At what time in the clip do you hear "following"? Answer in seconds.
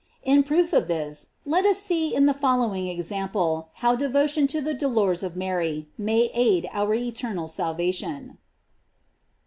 2.33-2.87